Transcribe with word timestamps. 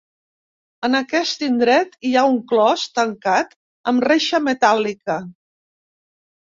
En 0.87 0.97
aquest 0.99 1.45
indret 1.49 1.93
hi 2.11 2.15
ha 2.15 2.25
un 2.31 2.41
clos 2.53 2.87
tancat 2.97 3.55
amb 3.95 4.09
reixa 4.11 4.45
metàl·lica. 4.51 5.23